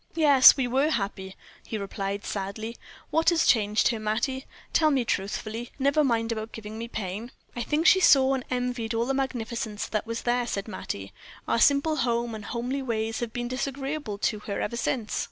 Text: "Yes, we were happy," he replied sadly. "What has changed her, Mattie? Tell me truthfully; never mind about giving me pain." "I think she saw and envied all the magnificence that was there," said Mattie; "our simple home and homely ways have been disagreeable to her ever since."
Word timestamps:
"Yes, 0.15 0.57
we 0.57 0.65
were 0.67 0.89
happy," 0.89 1.35
he 1.63 1.77
replied 1.77 2.25
sadly. 2.25 2.75
"What 3.11 3.29
has 3.29 3.45
changed 3.45 3.89
her, 3.89 3.99
Mattie? 3.99 4.47
Tell 4.73 4.89
me 4.89 5.05
truthfully; 5.05 5.69
never 5.77 6.03
mind 6.03 6.31
about 6.31 6.51
giving 6.53 6.75
me 6.79 6.87
pain." 6.87 7.29
"I 7.55 7.61
think 7.61 7.85
she 7.85 7.99
saw 7.99 8.33
and 8.33 8.43
envied 8.49 8.95
all 8.95 9.05
the 9.05 9.13
magnificence 9.13 9.85
that 9.89 10.07
was 10.07 10.23
there," 10.23 10.47
said 10.47 10.67
Mattie; 10.67 11.13
"our 11.47 11.59
simple 11.59 11.97
home 11.97 12.33
and 12.33 12.45
homely 12.45 12.81
ways 12.81 13.19
have 13.19 13.31
been 13.31 13.47
disagreeable 13.47 14.17
to 14.17 14.39
her 14.39 14.59
ever 14.59 14.75
since." 14.75 15.19